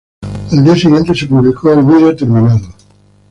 Al 0.51 0.63
día 0.63 0.75
siguiente, 0.75 1.13
se 1.13 1.27
publicó 1.27 1.71
el 1.71 1.85
vídeo 1.85 2.15
terminado. 2.15 2.69